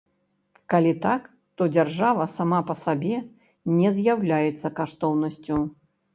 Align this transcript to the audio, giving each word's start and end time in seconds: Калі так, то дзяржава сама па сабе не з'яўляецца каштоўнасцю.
Калі 0.73 0.93
так, 1.03 1.27
то 1.59 1.67
дзяржава 1.75 2.25
сама 2.37 2.59
па 2.71 2.77
сабе 2.85 3.21
не 3.77 3.93
з'яўляецца 4.01 4.75
каштоўнасцю. 4.83 5.63